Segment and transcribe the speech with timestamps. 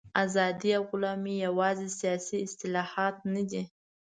[0.23, 3.63] ازادي او غلامي یوازې سیاسي اصطلاحات نه دي.